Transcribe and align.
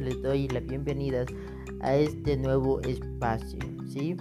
Les 0.00 0.22
doy 0.22 0.48
las 0.48 0.64
bienvenidas 0.64 1.26
a 1.80 1.94
este 1.94 2.38
nuevo 2.38 2.80
espacio, 2.80 3.58
¿sí? 3.86 4.16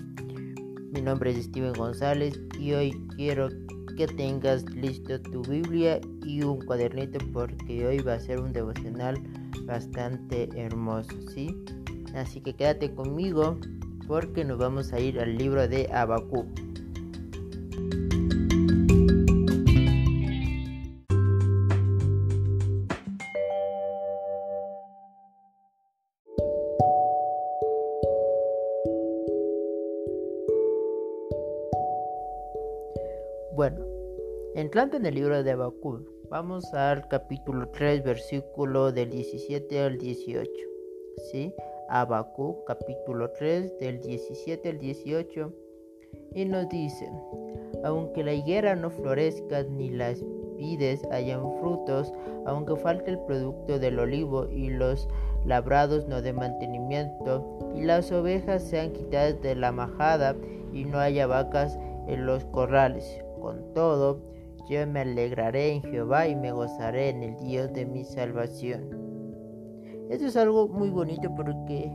Mi 0.92 1.02
nombre 1.02 1.32
es 1.32 1.46
Steven 1.46 1.72
González 1.74 2.38
y 2.60 2.74
hoy 2.74 2.92
quiero 3.16 3.48
que 3.96 4.06
tengas 4.06 4.70
listo 4.76 5.22
tu 5.22 5.42
Biblia 5.44 6.02
y 6.26 6.44
un 6.44 6.60
cuadernito 6.66 7.20
porque 7.32 7.88
hoy 7.88 8.00
va 8.00 8.16
a 8.16 8.20
ser 8.20 8.42
un 8.42 8.52
devocional 8.52 9.18
bastante 9.66 10.50
hermoso, 10.56 11.16
¿sí? 11.34 11.56
Así 12.16 12.42
que 12.42 12.54
quédate 12.54 12.94
conmigo 12.94 13.58
porque 14.08 14.44
nos 14.44 14.58
vamos 14.58 14.92
a 14.92 15.00
ir 15.00 15.22
al 15.22 15.38
libro 15.38 15.70
de 15.70 15.88
Abacú. 15.94 16.48
Entrando 34.56 34.98
en 34.98 35.06
el 35.06 35.16
libro 35.16 35.44
de 35.44 35.52
Habacuc, 35.52 36.02
vamos 36.30 36.74
al 36.74 37.08
capítulo 37.08 37.70
3, 37.70 38.04
versículo 38.04 38.92
del 38.92 39.10
17 39.10 39.80
al 39.80 39.98
18. 39.98 40.50
¿Sí? 41.32 41.54
Habacuc, 41.90 42.66
capítulo 42.66 43.32
3, 43.32 43.80
del 43.80 44.02
17 44.02 44.70
al 44.70 44.78
18. 44.78 45.54
Y 46.36 46.46
nos 46.46 46.68
dice, 46.68 47.10
aunque 47.84 48.24
la 48.24 48.34
higuera 48.34 48.76
no 48.76 48.90
florezca 48.90 49.64
ni 49.64 49.90
las 49.90 50.22
vides 50.58 51.02
hayan 51.12 51.42
frutos, 51.60 52.14
aunque 52.46 52.76
falte 52.76 53.12
el 53.12 53.20
producto 53.20 53.80
del 53.80 54.00
olivo 54.00 54.50
y 54.50 54.70
los 54.70 55.08
labrados 55.46 56.08
no 56.08 56.22
de 56.22 56.34
mantenimiento, 56.34 57.58
y 57.76 57.84
las 57.84 58.12
ovejas 58.12 58.64
sean 58.64 58.92
quitadas 58.92 59.42
de 59.42 59.56
la 59.56 59.72
majada 59.72 60.36
y 60.74 60.84
no 60.86 61.00
haya 61.00 61.26
vacas 61.28 61.80
en 62.08 62.26
los 62.26 62.44
corrales 62.46 63.24
con 63.42 63.74
todo, 63.74 64.31
yo 64.70 64.86
me 64.88 65.02
alegraré 65.02 65.74
en 65.74 65.82
Jehová 65.84 66.28
y 66.28 66.36
me 66.36 66.52
gozaré 66.52 67.10
en 67.10 67.24
el 67.24 67.38
Dios 67.38 67.72
de 67.74 67.86
mi 67.86 68.04
salvación. 68.04 68.90
Esto 70.10 70.26
es 70.26 70.36
algo 70.36 70.68
muy 70.68 70.90
bonito 70.90 71.34
porque 71.36 71.92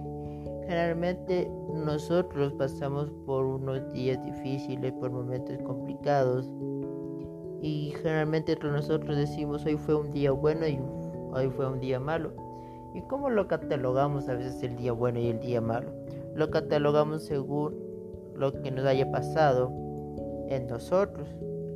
generalmente 0.63 1.51
nosotros 1.73 2.53
pasamos 2.55 3.11
por 3.25 3.45
unos 3.45 3.93
días 3.93 4.23
difíciles, 4.25 4.93
por 4.95 5.11
momentos 5.11 5.59
complicados. 5.65 6.49
Y 7.63 7.95
generalmente 8.03 8.57
nosotros 8.63 9.17
decimos 9.17 9.65
hoy 9.65 9.77
fue 9.77 9.95
un 9.95 10.13
día 10.13 10.33
bueno 10.33 10.67
y 10.67 10.79
hoy 11.33 11.51
fue 11.51 11.71
un 11.71 11.81
día 11.81 12.01
malo. 12.01 12.33
¿Y 12.95 13.03
cómo 13.03 13.29
lo 13.29 13.47
catalogamos 13.47 14.29
a 14.29 14.35
veces 14.35 14.63
el 14.63 14.77
día 14.77 14.93
bueno 14.93 15.19
y 15.19 15.29
el 15.29 15.41
día 15.41 15.61
malo? 15.61 15.91
Lo 16.35 16.51
catalogamos 16.51 17.25
según 17.25 17.75
lo 18.35 18.53
que 18.63 18.71
nos 18.71 18.87
haya 18.87 19.11
pasado 19.11 19.71
en 20.49 20.67
nosotros, 20.67 21.29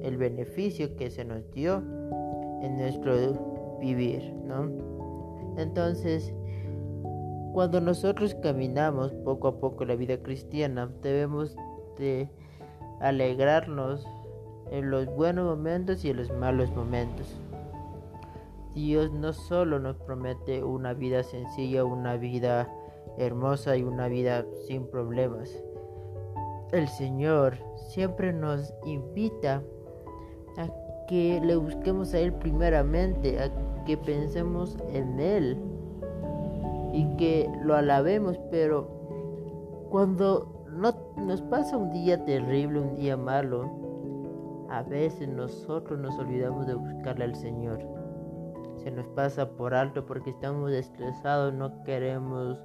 el 0.02 0.16
beneficio 0.16 0.96
que 0.96 1.10
se 1.10 1.24
nos 1.24 1.50
dio 1.52 1.82
en 2.62 2.76
nuestro 2.78 3.78
vivir, 3.80 4.32
¿no? 4.44 4.70
Entonces, 5.56 6.32
cuando 7.52 7.80
nosotros 7.80 8.34
caminamos 8.36 9.12
poco 9.24 9.48
a 9.48 9.60
poco 9.60 9.84
la 9.84 9.96
vida 9.96 10.22
cristiana, 10.22 10.90
debemos 11.02 11.56
de 11.98 12.28
alegrarnos 13.00 14.06
en 14.70 14.90
los 14.90 15.06
buenos 15.06 15.46
momentos 15.46 16.04
y 16.04 16.10
en 16.10 16.18
los 16.18 16.30
malos 16.32 16.70
momentos. 16.74 17.40
Dios 18.74 19.10
no 19.12 19.32
solo 19.32 19.80
nos 19.80 19.96
promete 19.96 20.62
una 20.62 20.94
vida 20.94 21.24
sencilla, 21.24 21.84
una 21.84 22.16
vida 22.16 22.68
hermosa 23.18 23.76
y 23.76 23.82
una 23.82 24.06
vida 24.06 24.46
sin 24.66 24.86
problemas, 24.86 25.60
el 26.72 26.86
Señor 26.86 27.56
siempre 27.88 28.32
nos 28.32 28.72
invita 28.84 29.62
a 30.56 30.68
que 31.06 31.40
le 31.42 31.56
busquemos 31.56 32.14
a 32.14 32.20
Él 32.20 32.32
primeramente, 32.32 33.38
a 33.40 33.50
que 33.84 33.96
pensemos 33.96 34.76
en 34.92 35.18
Él 35.18 35.58
y 36.92 37.16
que 37.16 37.50
lo 37.62 37.74
alabemos, 37.74 38.38
pero 38.50 38.88
cuando 39.90 40.66
no, 40.72 40.94
nos 41.16 41.42
pasa 41.42 41.76
un 41.76 41.92
día 41.92 42.24
terrible, 42.24 42.80
un 42.80 42.94
día 42.96 43.16
malo, 43.16 43.70
a 44.70 44.82
veces 44.82 45.28
nosotros 45.28 45.98
nos 45.98 46.16
olvidamos 46.18 46.66
de 46.66 46.74
buscarle 46.74 47.24
al 47.24 47.34
Señor. 47.34 47.80
Se 48.76 48.90
nos 48.90 49.06
pasa 49.08 49.50
por 49.50 49.74
alto 49.74 50.06
porque 50.06 50.30
estamos 50.30 50.70
estresados, 50.72 51.52
no 51.52 51.82
queremos 51.84 52.58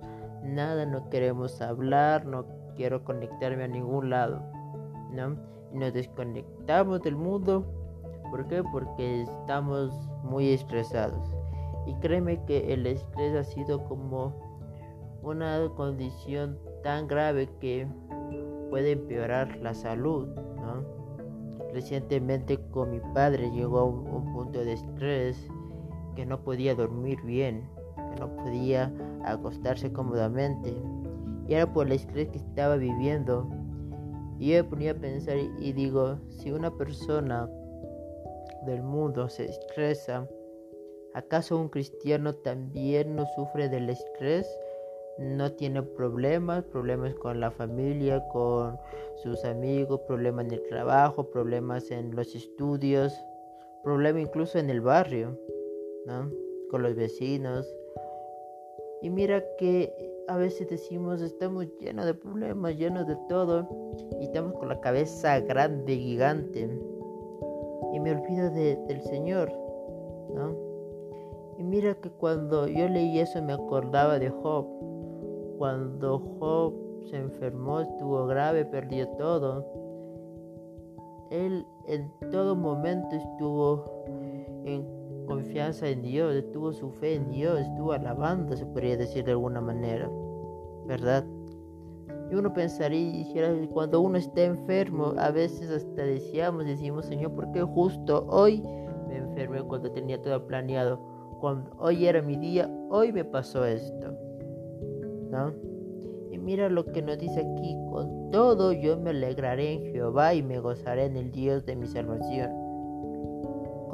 nada, 0.43 0.85
no 0.85 1.09
queremos 1.09 1.61
hablar, 1.61 2.25
no 2.25 2.45
quiero 2.75 3.03
conectarme 3.03 3.63
a 3.63 3.67
ningún 3.67 4.09
lado, 4.11 4.41
¿no? 5.11 5.35
Y 5.73 5.77
nos 5.77 5.93
desconectamos 5.93 7.01
del 7.01 7.15
mundo, 7.15 7.65
¿por 8.29 8.47
qué? 8.47 8.63
Porque 8.63 9.23
estamos 9.23 9.91
muy 10.23 10.49
estresados. 10.49 11.35
Y 11.85 11.93
créeme 11.95 12.43
que 12.45 12.73
el 12.73 12.85
estrés 12.87 13.35
ha 13.35 13.43
sido 13.43 13.83
como 13.85 14.33
una 15.21 15.69
condición 15.75 16.57
tan 16.83 17.07
grave 17.07 17.49
que 17.59 17.87
puede 18.69 18.91
empeorar 18.91 19.57
la 19.57 19.73
salud, 19.73 20.27
¿no? 20.57 20.83
Recientemente 21.73 22.59
con 22.71 22.91
mi 22.91 22.99
padre 23.13 23.51
llegó 23.51 23.79
a 23.79 23.83
un, 23.85 24.07
un 24.07 24.33
punto 24.33 24.59
de 24.63 24.73
estrés 24.73 25.47
que 26.15 26.25
no 26.25 26.41
podía 26.41 26.73
dormir 26.73 27.21
bien, 27.23 27.69
que 27.95 28.19
no 28.19 28.29
podía 28.35 28.91
acostarse 29.25 29.91
cómodamente 29.91 30.73
y 31.47 31.53
era 31.53 31.71
por 31.71 31.87
el 31.87 31.93
estrés 31.93 32.29
que 32.29 32.37
estaba 32.37 32.75
viviendo. 32.75 33.47
Y 34.39 34.51
yo 34.51 34.63
me 34.63 34.69
ponía 34.69 34.91
a 34.91 34.95
pensar 34.95 35.37
y 35.37 35.73
digo, 35.73 36.17
si 36.29 36.51
una 36.51 36.71
persona 36.71 37.47
del 38.65 38.83
mundo 38.83 39.29
se 39.29 39.45
estresa, 39.45 40.27
¿acaso 41.13 41.57
un 41.57 41.69
cristiano 41.69 42.33
también 42.33 43.15
no 43.15 43.25
sufre 43.35 43.69
del 43.69 43.89
estrés? 43.89 44.47
No 45.17 45.51
tiene 45.53 45.81
problemas, 45.81 46.63
problemas 46.65 47.13
con 47.15 47.39
la 47.39 47.51
familia, 47.51 48.21
con 48.33 48.77
sus 49.23 49.45
amigos, 49.45 50.01
problemas 50.07 50.45
en 50.45 50.51
el 50.53 50.63
trabajo, 50.63 51.29
problemas 51.29 51.89
en 51.91 52.15
los 52.15 52.35
estudios, 52.35 53.13
problemas 53.83 54.23
incluso 54.23 54.59
en 54.59 54.69
el 54.69 54.81
barrio, 54.81 55.39
¿no? 56.05 56.29
Con 56.69 56.83
los 56.83 56.95
vecinos. 56.95 57.65
Y 59.01 59.09
mira 59.09 59.43
que 59.57 59.93
a 60.27 60.37
veces 60.37 60.67
decimos 60.69 61.21
estamos 61.21 61.67
llenos 61.79 62.05
de 62.05 62.13
problemas, 62.13 62.75
llenos 62.75 63.07
de 63.07 63.15
todo, 63.29 63.69
y 64.19 64.25
estamos 64.25 64.53
con 64.53 64.69
la 64.69 64.81
cabeza 64.81 65.39
grande, 65.39 65.95
gigante, 65.95 66.67
y 67.95 67.99
me 68.01 68.11
olvido 68.11 68.49
del 68.49 69.01
Señor, 69.03 69.49
¿no? 70.35 70.53
Y 71.57 71.63
mira 71.63 71.95
que 71.95 72.09
cuando 72.09 72.67
yo 72.67 72.89
leí 72.89 73.19
eso 73.19 73.41
me 73.41 73.53
acordaba 73.53 74.19
de 74.19 74.29
Job, 74.29 74.67
cuando 75.57 76.19
Job 76.37 76.73
se 77.09 77.15
enfermó, 77.15 77.79
estuvo 77.79 78.27
grave, 78.27 78.65
perdió 78.65 79.07
todo, 79.17 79.65
él 81.31 81.65
en 81.87 82.11
todo 82.31 82.57
momento 82.57 83.15
estuvo 83.15 83.85
en 84.65 84.85
confianza 85.25 85.87
en 85.87 86.01
Dios, 86.01 86.43
tuvo 86.51 86.73
su 86.73 86.91
fe 86.91 87.15
en 87.15 87.29
Dios, 87.29 87.61
estuvo 87.61 87.93
alabando, 87.93 88.57
se 88.57 88.65
podría 88.65 88.97
decir 88.97 89.23
de 89.23 89.31
alguna 89.31 89.61
manera, 89.61 90.11
¿verdad? 90.85 91.23
Y 92.29 92.35
uno 92.35 92.53
pensaría, 92.53 93.25
cuando 93.71 94.01
uno 94.01 94.17
está 94.17 94.43
enfermo, 94.43 95.13
a 95.17 95.31
veces 95.31 95.69
hasta 95.69 96.03
decíamos, 96.03 96.65
decimos, 96.65 97.05
Señor, 97.05 97.31
¿por 97.33 97.51
qué 97.51 97.61
justo 97.61 98.25
hoy 98.29 98.63
me 99.07 99.17
enfermé 99.17 99.61
cuando 99.63 99.91
tenía 99.91 100.21
todo 100.21 100.45
planeado? 100.47 100.99
Cuando 101.39 101.69
hoy 101.77 102.07
era 102.07 102.21
mi 102.21 102.37
día, 102.37 102.69
hoy 102.89 103.11
me 103.13 103.23
pasó 103.23 103.65
esto, 103.65 104.11
¿no? 105.29 105.53
Y 106.31 106.37
mira 106.37 106.69
lo 106.69 106.85
que 106.85 107.01
nos 107.01 107.19
dice 107.19 107.39
aquí, 107.39 107.77
con 107.91 108.31
todo 108.31 108.71
yo 108.73 108.97
me 108.97 109.11
alegraré 109.11 109.73
en 109.73 109.81
Jehová 109.91 110.33
y 110.33 110.41
me 110.41 110.59
gozaré 110.59 111.05
en 111.05 111.17
el 111.17 111.31
Dios 111.31 111.65
de 111.65 111.75
mi 111.75 111.85
salvación 111.85 112.65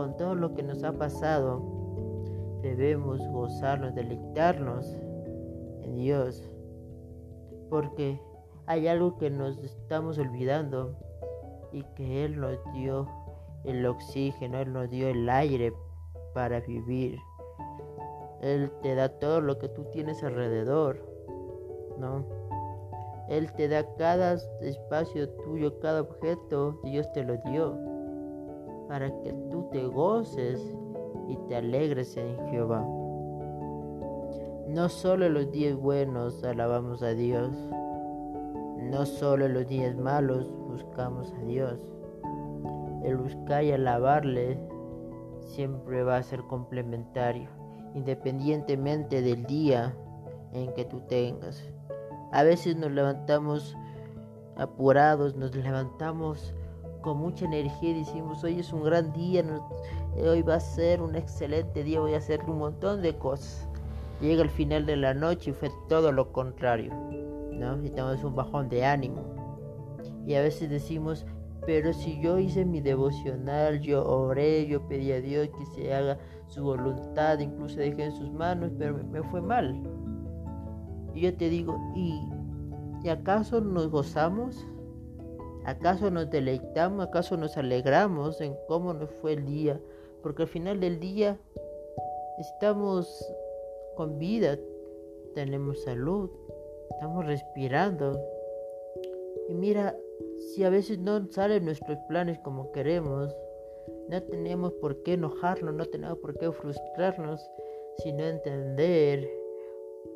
con 0.01 0.17
todo 0.17 0.33
lo 0.33 0.55
que 0.55 0.63
nos 0.63 0.83
ha 0.83 0.93
pasado, 0.93 1.61
debemos 2.63 3.19
gozarnos, 3.27 3.93
deleitarnos 3.93 4.97
en 5.83 5.95
Dios. 5.95 6.49
Porque 7.71 8.21
hay 8.67 8.87
algo 8.87 9.17
que 9.17 9.31
nos 9.31 9.57
estamos 9.59 10.19
olvidando 10.19 10.95
y 11.71 11.83
que 11.95 12.25
Él 12.25 12.39
nos 12.39 12.59
dio 12.73 13.07
el 13.63 13.85
oxígeno, 13.85 14.59
Él 14.59 14.73
nos 14.73 14.89
dio 14.89 15.07
el 15.07 15.27
aire 15.29 15.73
para 16.33 16.59
vivir. 16.59 17.17
Él 18.41 18.71
te 18.81 18.93
da 18.93 19.07
todo 19.07 19.39
lo 19.39 19.57
que 19.57 19.69
tú 19.69 19.85
tienes 19.85 20.23
alrededor, 20.23 20.99
¿no? 21.97 22.25
Él 23.29 23.51
te 23.53 23.69
da 23.69 23.85
cada 23.95 24.33
espacio 24.61 25.29
tuyo, 25.29 25.79
cada 25.79 26.01
objeto, 26.01 26.79
Dios 26.83 27.11
te 27.13 27.23
lo 27.23 27.37
dio 27.37 27.77
para 28.89 29.09
que 29.21 29.31
tú 29.49 29.69
te 29.71 29.85
goces 29.87 30.75
y 31.29 31.37
te 31.47 31.55
alegres 31.55 32.17
en 32.17 32.37
Jehová. 32.49 32.85
No 34.71 34.87
solo 34.87 35.27
los 35.27 35.51
días 35.51 35.75
buenos 35.75 36.45
alabamos 36.45 37.03
a 37.03 37.09
Dios, 37.09 37.51
no 38.79 39.05
solo 39.05 39.49
los 39.49 39.67
días 39.67 39.97
malos 39.97 40.49
buscamos 40.49 41.33
a 41.33 41.43
Dios. 41.43 41.77
El 43.03 43.17
buscar 43.17 43.65
y 43.65 43.73
alabarle 43.73 44.57
siempre 45.41 46.03
va 46.03 46.15
a 46.15 46.23
ser 46.23 46.43
complementario, 46.43 47.49
independientemente 47.95 49.21
del 49.21 49.45
día 49.45 49.93
en 50.53 50.73
que 50.73 50.85
tú 50.85 51.01
tengas. 51.01 51.61
A 52.31 52.43
veces 52.43 52.77
nos 52.77 52.91
levantamos 52.91 53.75
apurados, 54.55 55.35
nos 55.35 55.53
levantamos 55.53 56.55
con 57.01 57.17
mucha 57.17 57.43
energía 57.43 57.89
y 57.89 57.99
decimos, 57.99 58.41
hoy 58.45 58.61
es 58.61 58.71
un 58.71 58.85
gran 58.85 59.11
día, 59.11 59.43
hoy 60.15 60.41
va 60.43 60.55
a 60.55 60.59
ser 60.61 61.01
un 61.01 61.17
excelente 61.17 61.83
día, 61.83 61.99
voy 61.99 62.13
a 62.13 62.19
hacer 62.19 62.41
un 62.47 62.59
montón 62.59 63.01
de 63.01 63.17
cosas. 63.17 63.67
Llega 64.21 64.43
el 64.43 64.49
final 64.49 64.85
de 64.85 64.97
la 64.97 65.13
noche 65.15 65.49
y 65.49 65.53
fue 65.53 65.71
todo 65.89 66.11
lo 66.11 66.31
contrario, 66.31 66.93
¿no? 67.51 67.83
Y 67.83 67.89
tenemos 67.89 68.23
un 68.23 68.35
bajón 68.35 68.69
de 68.69 68.85
ánimo. 68.85 69.23
Y 70.27 70.35
a 70.35 70.41
veces 70.41 70.69
decimos, 70.69 71.25
pero 71.65 71.91
si 71.91 72.21
yo 72.21 72.37
hice 72.37 72.63
mi 72.63 72.81
devocional, 72.81 73.81
yo 73.81 74.07
oré, 74.07 74.67
yo 74.67 74.87
pedí 74.87 75.11
a 75.11 75.21
Dios 75.21 75.49
que 75.49 75.65
se 75.65 75.93
haga 75.93 76.19
su 76.47 76.63
voluntad, 76.63 77.39
incluso 77.39 77.79
dejé 77.79 78.05
en 78.05 78.11
sus 78.11 78.31
manos, 78.31 78.71
pero 78.77 78.97
me, 79.03 79.23
fue 79.23 79.41
mal. 79.41 79.81
Y 81.15 81.21
yo 81.21 81.35
te 81.35 81.49
digo, 81.49 81.79
¿y, 81.95 82.21
¿y 83.03 83.09
acaso 83.09 83.59
nos 83.59 83.89
gozamos? 83.89 84.67
¿Acaso 85.65 86.11
nos 86.11 86.29
deleitamos? 86.29 87.07
¿Acaso 87.07 87.37
nos 87.37 87.57
alegramos 87.57 88.41
en 88.41 88.55
cómo 88.67 88.93
nos 88.93 89.09
fue 89.21 89.33
el 89.33 89.45
día? 89.45 89.79
Porque 90.21 90.43
al 90.43 90.47
final 90.47 90.79
del 90.79 90.99
día 90.99 91.37
estamos 92.39 93.23
con 93.95 94.17
vida, 94.17 94.57
tenemos 95.33 95.81
salud, 95.83 96.29
estamos 96.89 97.25
respirando. 97.25 98.19
Y 99.49 99.53
mira, 99.53 99.95
si 100.37 100.63
a 100.63 100.69
veces 100.69 100.99
no 100.99 101.25
salen 101.31 101.65
nuestros 101.65 101.97
planes 102.07 102.39
como 102.39 102.71
queremos, 102.71 103.35
no 104.09 104.23
tenemos 104.23 104.73
por 104.73 105.01
qué 105.03 105.13
enojarnos, 105.13 105.73
no 105.73 105.85
tenemos 105.85 106.17
por 106.19 106.37
qué 106.37 106.51
frustrarnos, 106.51 107.49
sino 107.97 108.23
entender 108.23 109.29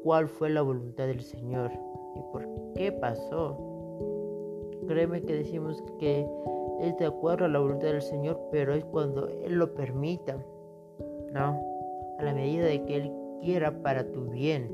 cuál 0.04 0.28
fue 0.28 0.50
la 0.50 0.62
voluntad 0.62 1.08
del 1.08 1.22
Señor 1.22 1.72
y 2.16 2.20
por 2.32 2.48
qué 2.76 2.92
pasó. 2.92 3.58
Créeme 4.88 5.22
que 5.22 5.34
decimos 5.36 5.84
que 6.00 6.28
es 6.82 6.98
de 6.98 7.06
acuerdo 7.06 7.46
a 7.46 7.50
la 7.50 7.60
voluntad 7.60 7.88
del 7.88 8.02
Señor, 8.02 8.40
pero 8.52 8.74
es 8.74 8.84
cuando 8.86 9.28
Él 9.28 9.54
lo 9.54 9.74
permita, 9.74 10.38
¿no? 11.32 11.62
A 12.20 12.24
la 12.24 12.34
medida 12.34 12.66
de 12.66 12.84
que 12.84 12.96
Él 12.98 13.12
para 13.84 14.12
tu 14.12 14.30
bien, 14.32 14.70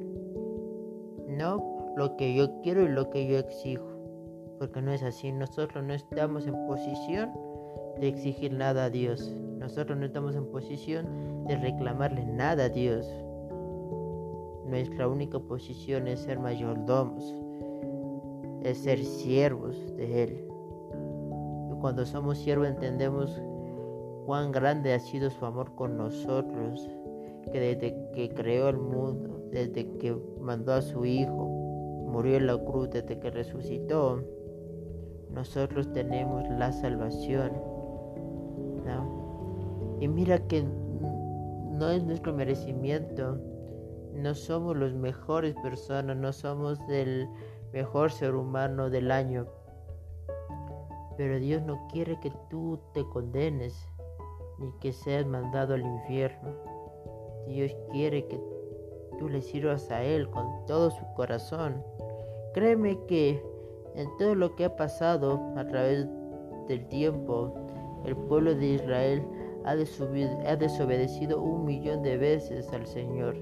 no 1.27 1.93
lo 1.97 2.15
que 2.15 2.33
yo 2.33 2.61
quiero 2.61 2.83
y 2.83 2.89
lo 2.89 3.09
que 3.09 3.27
yo 3.27 3.37
exijo, 3.37 3.85
porque 4.59 4.81
no 4.81 4.91
es 4.91 5.03
así. 5.03 5.31
Nosotros 5.31 5.83
no 5.83 5.93
estamos 5.93 6.47
en 6.47 6.55
posición 6.67 7.31
de 7.99 8.07
exigir 8.07 8.53
nada 8.53 8.85
a 8.85 8.89
Dios, 8.89 9.35
nosotros 9.59 9.97
no 9.97 10.05
estamos 10.05 10.35
en 10.35 10.45
posición 10.45 11.45
de 11.47 11.57
reclamarle 11.57 12.25
nada 12.25 12.65
a 12.65 12.69
Dios. 12.69 13.05
Nuestra 14.65 15.07
única 15.07 15.37
posición 15.39 16.07
es 16.07 16.21
ser 16.21 16.39
mayordomos 16.39 17.35
es 18.63 18.77
ser 18.77 19.03
siervos 19.03 19.75
de 19.97 20.23
Él. 20.23 20.47
Y 21.71 21.79
cuando 21.79 22.05
somos 22.05 22.37
siervos 22.37 22.67
entendemos 22.67 23.41
cuán 24.25 24.51
grande 24.51 24.93
ha 24.93 24.99
sido 24.99 25.29
su 25.29 25.45
amor 25.45 25.73
con 25.75 25.97
nosotros, 25.97 26.87
que 27.51 27.59
desde 27.59 28.11
que 28.13 28.29
creó 28.33 28.69
el 28.69 28.77
mundo, 28.77 29.41
desde 29.51 29.97
que 29.97 30.15
mandó 30.39 30.73
a 30.73 30.81
su 30.81 31.05
Hijo, 31.05 31.47
murió 32.07 32.37
en 32.37 32.47
la 32.47 32.57
cruz, 32.57 32.89
desde 32.89 33.19
que 33.19 33.31
resucitó, 33.31 34.21
nosotros 35.33 35.91
tenemos 35.93 36.47
la 36.49 36.71
salvación. 36.71 37.51
Y 40.01 40.07
mira 40.07 40.39
que 40.47 40.63
no 40.63 41.89
es 41.89 42.03
nuestro 42.03 42.33
merecimiento, 42.33 43.37
no 44.15 44.33
somos 44.33 44.75
los 44.75 44.95
mejores 44.95 45.53
personas, 45.61 46.17
no 46.17 46.33
somos 46.33 46.85
del 46.87 47.29
mejor 47.71 48.11
ser 48.11 48.33
humano 48.33 48.89
del 48.89 49.11
año. 49.11 49.45
Pero 51.17 51.37
Dios 51.37 51.61
no 51.61 51.87
quiere 51.91 52.19
que 52.19 52.31
tú 52.49 52.79
te 52.95 53.03
condenes 53.09 53.87
ni 54.57 54.71
que 54.79 54.91
seas 54.91 55.27
mandado 55.27 55.75
al 55.75 55.81
infierno. 55.81 56.70
Dios 57.47 57.75
quiere 57.91 58.25
que 58.27 58.39
tú 59.19 59.29
le 59.29 59.41
sirvas 59.41 59.89
a 59.91 60.03
Él 60.03 60.29
con 60.29 60.65
todo 60.65 60.91
su 60.91 61.05
corazón. 61.15 61.83
Créeme 62.53 62.97
que 63.07 63.41
en 63.95 64.07
todo 64.17 64.35
lo 64.35 64.55
que 64.55 64.65
ha 64.65 64.75
pasado 64.75 65.39
a 65.55 65.65
través 65.67 66.07
del 66.67 66.87
tiempo, 66.87 67.53
el 68.05 68.15
pueblo 68.15 68.55
de 68.55 68.65
Israel 68.65 69.23
ha, 69.65 69.75
desobedecido 69.75 71.41
un 71.41 71.65
millón 71.65 72.01
de 72.01 72.17
veces 72.17 72.71
al 72.73 72.87
Señor. 72.87 73.35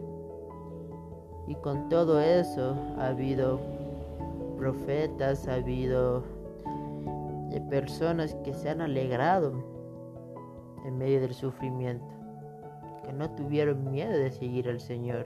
Y 1.48 1.56
con 1.56 1.90
todo 1.90 2.20
eso 2.20 2.76
ha 2.98 3.08
habido 3.08 3.60
profetas, 4.58 5.48
ha 5.48 5.56
habido 5.56 6.24
de 7.50 7.62
personas 7.62 8.36
que 8.44 8.54
se 8.54 8.70
han 8.70 8.82
alegrado 8.82 9.54
en 10.86 10.98
medio 10.98 11.22
del 11.22 11.34
sufrimiento, 11.34 12.06
que 13.10 13.16
no 13.16 13.30
tuvieron 13.32 13.90
miedo 13.92 14.12
de 14.12 14.32
seguir 14.32 14.70
al 14.70 14.80
Señor. 14.80 15.26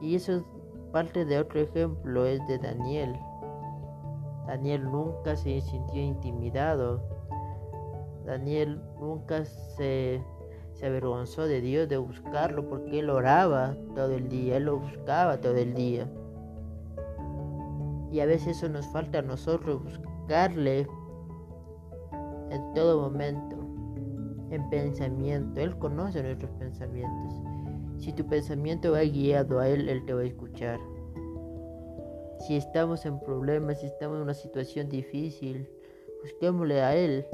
Y 0.00 0.16
eso 0.16 0.32
es 0.32 0.42
parte 0.90 1.24
de 1.24 1.38
otro 1.38 1.60
ejemplo, 1.60 2.26
es 2.26 2.44
de 2.48 2.58
Daniel. 2.58 3.16
Daniel 4.48 4.82
nunca 4.90 5.36
se 5.36 5.60
sintió 5.60 6.02
intimidado. 6.02 7.00
Daniel 8.26 8.80
nunca 8.98 9.44
se 9.44 10.20
se 10.74 10.86
avergonzó 10.86 11.46
de 11.46 11.60
Dios 11.60 11.88
de 11.88 11.96
buscarlo 11.96 12.68
porque 12.68 13.00
él 13.00 13.10
oraba 13.10 13.76
todo 13.94 14.12
el 14.12 14.28
día, 14.28 14.56
él 14.56 14.64
lo 14.64 14.78
buscaba 14.78 15.40
todo 15.40 15.56
el 15.56 15.74
día. 15.74 16.08
Y 18.10 18.20
a 18.20 18.26
veces 18.26 18.56
eso 18.56 18.68
nos 18.68 18.86
falta 18.88 19.18
a 19.18 19.22
nosotros, 19.22 19.82
buscarle 19.82 20.86
en 22.50 22.74
todo 22.74 23.00
momento, 23.00 23.56
en 24.52 24.68
pensamiento. 24.68 25.60
Él 25.60 25.76
conoce 25.78 26.22
nuestros 26.22 26.50
pensamientos. 26.52 27.34
Si 27.98 28.12
tu 28.12 28.26
pensamiento 28.26 28.92
va 28.92 29.02
guiado 29.02 29.58
a 29.60 29.68
Él, 29.68 29.88
Él 29.88 30.04
te 30.04 30.12
va 30.12 30.20
a 30.20 30.24
escuchar. 30.24 30.78
Si 32.40 32.56
estamos 32.56 33.06
en 33.06 33.20
problemas, 33.20 33.80
si 33.80 33.86
estamos 33.86 34.16
en 34.16 34.22
una 34.24 34.34
situación 34.34 34.88
difícil, 34.88 35.68
busquémosle 36.22 36.82
a 36.82 36.96
Él. 36.96 37.26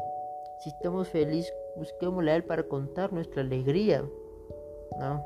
Si 0.63 0.71
estamos 0.71 1.09
felices, 1.09 1.53
busquémosle 1.77 2.33
a 2.33 2.37
Él 2.37 2.45
para 2.45 2.63
contar 2.65 3.13
nuestra 3.13 3.43
alegría, 3.43 4.05
¿no? 4.99 5.25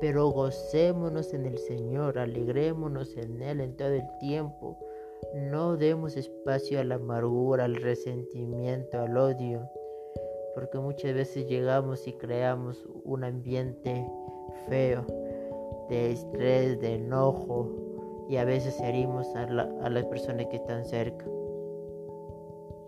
Pero 0.00 0.28
gocémonos 0.28 1.32
en 1.32 1.46
el 1.46 1.58
Señor, 1.58 2.18
alegrémonos 2.18 3.16
en 3.16 3.40
Él 3.42 3.60
en 3.60 3.76
todo 3.76 3.88
el 3.88 4.18
tiempo. 4.18 4.78
No 5.34 5.76
demos 5.76 6.16
espacio 6.16 6.78
a 6.78 6.84
la 6.84 6.96
amargura, 6.96 7.64
al 7.64 7.76
resentimiento, 7.76 9.00
al 9.00 9.16
odio, 9.16 9.70
porque 10.54 10.78
muchas 10.78 11.14
veces 11.14 11.46
llegamos 11.48 12.06
y 12.06 12.12
creamos 12.12 12.86
un 13.04 13.24
ambiente 13.24 14.06
feo 14.68 15.04
de 15.88 16.12
estrés, 16.12 16.80
de 16.80 16.94
enojo, 16.94 17.70
y 18.28 18.36
a 18.36 18.44
veces 18.44 18.80
herimos 18.80 19.26
a, 19.36 19.90
las 19.90 20.04
personas 20.06 20.46
que 20.46 20.56
están 20.56 20.84
cerca. 20.84 21.26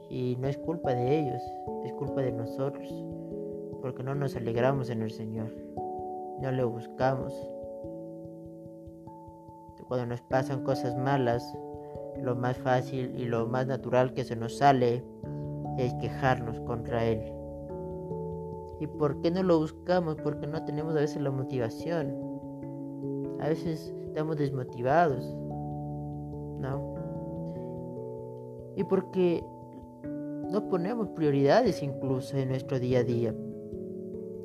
Y 0.08 0.36
no 0.40 0.48
es 0.48 0.56
culpa 0.58 0.94
de 0.94 1.18
ellos, 1.18 1.42
es 1.84 1.92
culpa 1.94 2.22
de 2.22 2.32
nosotros, 2.32 2.88
porque 3.82 4.02
no 4.02 4.14
nos 4.14 4.36
alegramos 4.36 4.88
en 4.88 5.02
el 5.02 5.10
Señor, 5.10 5.52
no 6.40 6.50
le 6.50 6.64
buscamos. 6.64 7.34
Cuando 9.88 10.06
nos 10.06 10.22
pasan 10.22 10.64
cosas 10.64 10.96
malas, 10.96 11.56
lo 12.20 12.34
más 12.34 12.56
fácil 12.56 13.14
y 13.16 13.26
lo 13.26 13.46
más 13.46 13.66
natural 13.66 14.14
que 14.14 14.24
se 14.24 14.34
nos 14.34 14.56
sale 14.56 15.04
es 15.78 15.94
quejarnos 15.94 16.58
contra 16.60 17.04
Él. 17.04 17.35
¿Y 18.80 18.86
por 18.86 19.20
qué 19.20 19.30
no 19.30 19.42
lo 19.42 19.58
buscamos? 19.58 20.16
Porque 20.16 20.46
no 20.46 20.64
tenemos 20.64 20.94
a 20.94 21.00
veces 21.00 21.22
la 21.22 21.30
motivación. 21.30 22.14
A 23.40 23.48
veces 23.48 23.94
estamos 24.08 24.36
desmotivados. 24.36 25.24
¿No? 26.60 26.94
Y 28.76 28.84
porque 28.84 29.42
no 30.50 30.68
ponemos 30.68 31.08
prioridades 31.08 31.82
incluso 31.82 32.36
en 32.36 32.50
nuestro 32.50 32.78
día 32.78 33.00
a 33.00 33.04
día. 33.04 33.34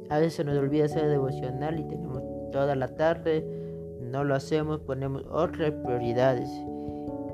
A 0.09 0.19
veces 0.19 0.45
nos 0.45 0.57
olvida 0.57 0.85
hacer 0.85 1.07
devocional 1.07 1.79
y 1.79 1.83
tenemos 1.83 2.21
toda 2.51 2.75
la 2.75 2.95
tarde, 2.95 3.45
no 4.01 4.23
lo 4.23 4.35
hacemos, 4.35 4.79
ponemos 4.81 5.25
otras 5.31 5.71
prioridades. 5.71 6.49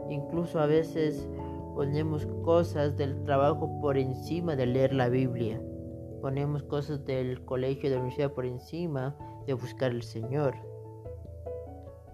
Incluso 0.10 0.60
a 0.60 0.68
veces 0.68 1.28
ponemos 1.76 2.28
cosas 2.44 2.98
del 2.98 3.24
trabajo 3.24 3.80
por 3.82 3.98
encima 3.98 4.56
de 4.56 4.66
leer 4.66 4.94
la 4.94 5.10
Biblia. 5.10 5.62
Ponemos 6.28 6.62
cosas 6.64 7.06
del 7.06 7.46
colegio, 7.46 7.90
de 7.90 7.96
la 7.96 8.02
universidad 8.02 8.34
por 8.34 8.46
encima 8.46 9.16
de 9.46 9.54
buscar 9.54 9.92
al 9.92 10.04
Señor. 10.04 10.56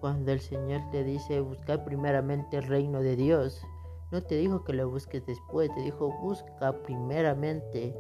Cuando 0.02 0.32
el 0.32 0.40
Señor 0.40 0.82
te 0.92 1.04
dice 1.04 1.40
buscar 1.40 1.84
primeramente 1.84 2.58
el 2.58 2.68
reino 2.68 3.02
de 3.02 3.16
Dios, 3.16 3.66
no 4.12 4.22
te 4.22 4.36
dijo 4.36 4.64
que 4.66 4.74
lo 4.74 4.88
busques 4.88 5.26
después, 5.26 5.74
te 5.74 5.82
dijo 5.82 6.12
busca 6.22 6.74
primeramente 6.84 7.98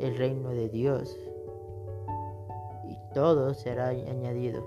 el 0.00 0.16
reino 0.16 0.48
de 0.48 0.70
Dios 0.70 1.14
y 2.88 2.96
todo 3.12 3.52
será 3.52 3.88
añadido. 3.88 4.64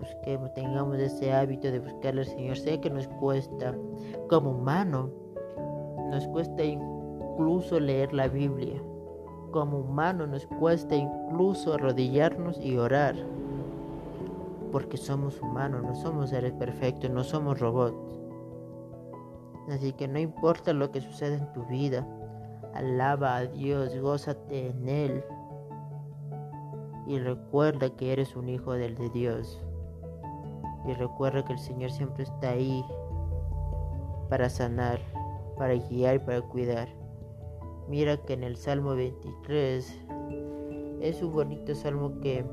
Busquemos, 0.00 0.52
tengamos 0.54 0.98
ese 0.98 1.32
hábito 1.32 1.70
de 1.70 1.78
buscar 1.78 2.18
al 2.18 2.26
Señor. 2.26 2.56
Sé 2.56 2.80
que 2.80 2.90
nos 2.90 3.06
cuesta, 3.06 3.72
como 4.28 4.50
humano, 4.50 5.10
nos 6.10 6.26
cuesta 6.26 6.64
incluso 6.64 7.78
leer 7.78 8.12
la 8.12 8.26
Biblia. 8.26 8.82
Como 9.52 9.80
humano 9.80 10.26
nos 10.26 10.46
cuesta 10.46 10.96
incluso 10.96 11.74
arrodillarnos 11.74 12.58
y 12.58 12.78
orar. 12.78 13.14
Porque 14.72 14.96
somos 14.96 15.40
humanos, 15.42 15.82
no 15.82 15.94
somos 15.94 16.30
seres 16.30 16.52
perfectos, 16.54 17.10
no 17.10 17.22
somos 17.22 17.60
robots. 17.60 18.18
Así 19.68 19.92
que 19.92 20.08
no 20.08 20.18
importa 20.18 20.72
lo 20.72 20.90
que 20.90 21.02
suceda 21.02 21.36
en 21.36 21.52
tu 21.52 21.64
vida, 21.66 22.06
alaba 22.74 23.36
a 23.36 23.46
Dios, 23.46 23.94
gózate 23.98 24.70
en 24.70 24.88
Él. 24.88 25.24
Y 27.06 27.18
recuerda 27.18 27.90
que 27.90 28.12
eres 28.12 28.34
un 28.34 28.48
hijo 28.48 28.72
del 28.72 28.96
de 28.96 29.10
Dios. 29.10 29.60
Y 30.86 30.94
recuerda 30.94 31.44
que 31.44 31.52
el 31.52 31.58
Señor 31.58 31.90
siempre 31.90 32.24
está 32.24 32.50
ahí 32.50 32.82
para 34.30 34.48
sanar, 34.48 34.98
para 35.58 35.74
guiar 35.74 36.16
y 36.16 36.18
para 36.20 36.40
cuidar. 36.40 37.01
Mira 37.88 38.16
que 38.16 38.34
en 38.34 38.44
el 38.44 38.56
Salmo 38.56 38.94
23 38.94 40.00
es 41.00 41.22
un 41.22 41.32
bonito 41.32 41.74
salmo 41.74 42.20
que 42.20 42.44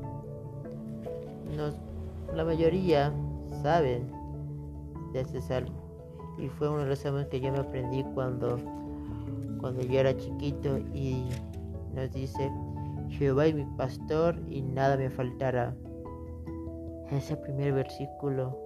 la 2.33 2.43
mayoría 2.43 3.13
saben 3.62 4.12
de 5.13 5.21
este 5.21 5.41
salmo. 5.41 5.77
Y 6.38 6.48
fue 6.48 6.69
uno 6.69 6.79
de 6.79 6.88
los 6.88 7.00
salmos 7.00 7.25
que 7.25 7.39
yo 7.39 7.51
me 7.51 7.59
aprendí 7.59 8.03
cuando, 8.13 8.57
cuando 9.59 9.81
yo 9.81 10.00
era 10.00 10.15
chiquito 10.15 10.77
y 10.93 11.25
nos 11.93 12.12
dice, 12.12 12.51
Jehová 13.09 13.48
es 13.48 13.55
mi 13.55 13.65
pastor 13.77 14.39
y 14.48 14.62
nada 14.62 14.98
me 14.98 15.09
faltará. 15.09 15.75
Ese 17.12 17.36
primer 17.36 17.74
versículo, 17.74 18.57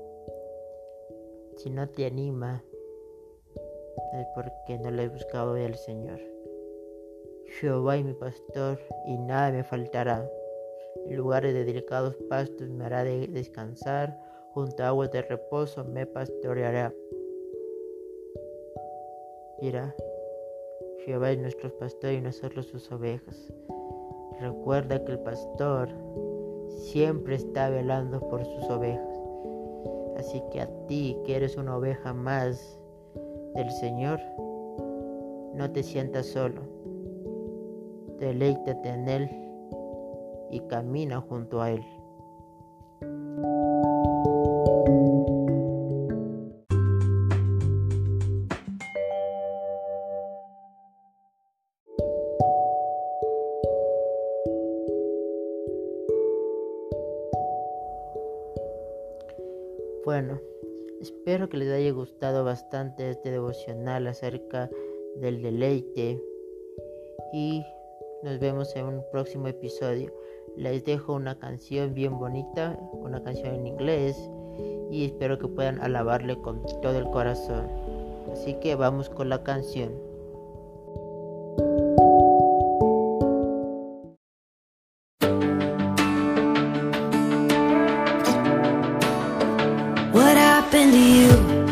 si 1.58 1.70
no 1.70 1.88
te 1.90 2.06
anima, 2.06 2.62
es 4.14 4.28
porque 4.36 4.78
no 4.80 4.92
le 4.92 5.04
he 5.04 5.10
buscado 5.10 5.54
al 5.54 5.76
Señor. 5.76 6.33
Jehová 7.60 7.98
es 7.98 8.06
mi 8.06 8.14
pastor 8.14 8.80
y 9.06 9.16
nada 9.18 9.52
me 9.52 9.64
faltará. 9.64 10.28
En 11.06 11.18
lugares 11.18 11.54
de 11.54 11.66
delicados 11.66 12.16
pastos 12.28 12.68
me 12.70 12.86
hará 12.86 13.04
descansar, 13.04 14.18
junto 14.54 14.84
a 14.84 14.88
aguas 14.88 15.12
de 15.12 15.22
reposo 15.22 15.84
me 15.84 16.06
pastoreará. 16.08 16.94
Mira, 19.62 19.96
Jehová 21.06 21.32
es 21.32 21.40
nuestro 21.40 21.70
pastor 21.78 22.14
y 22.14 22.22
nosotros 22.22 22.66
sus 22.66 22.92
ovejas. 22.92 23.54
Recuerda 24.40 25.04
que 25.06 25.12
el 25.12 25.20
pastor 25.20 25.90
siempre 26.70 27.36
está 27.36 27.70
velando 27.70 28.20
por 28.30 28.44
sus 28.46 28.68
ovejas. 28.70 29.20
Así 30.18 30.42
que 30.52 30.62
a 30.62 30.70
ti, 30.88 31.18
que 31.26 31.36
eres 31.36 31.56
una 31.56 31.78
oveja 31.78 32.14
más 32.14 32.80
del 33.54 33.70
Señor, 33.72 34.20
no 35.54 35.72
te 35.72 35.84
sientas 35.84 36.26
solo. 36.26 36.73
Deleítate 38.20 38.90
en 38.90 39.10
Él 39.10 39.30
y 40.52 40.60
camina 40.68 41.20
junto 41.22 41.62
a 41.62 41.72
Él. 41.72 41.84
Bueno, 60.06 60.40
espero 61.02 61.50
que 61.50 61.58
les 61.58 61.72
haya 61.72 61.92
gustado 61.92 62.44
bastante 62.44 63.10
este 63.10 63.32
devocional 63.32 64.06
acerca 64.06 64.70
del 65.16 65.42
deleite 65.42 66.22
y 67.34 67.64
nos 68.24 68.40
vemos 68.40 68.76
en 68.76 68.86
un 68.86 69.04
próximo 69.12 69.48
episodio. 69.48 70.12
Les 70.56 70.84
dejo 70.86 71.14
una 71.14 71.38
canción 71.38 71.94
bien 71.94 72.18
bonita, 72.18 72.80
una 72.94 73.22
canción 73.22 73.56
en 73.56 73.68
inglés 73.68 74.18
y 74.90 75.06
espero 75.06 75.38
que 75.38 75.48
puedan 75.48 75.82
alabarle 75.82 76.36
con 76.42 76.64
todo 76.82 76.98
el 76.98 77.10
corazón. 77.10 77.68
Así 78.32 78.54
que 78.56 78.76
vamos 78.76 79.10
con 79.10 79.30
la 79.30 79.44
canción. 79.44 79.92
happened 90.74 90.92
to 90.92 90.98
you? 90.98 91.63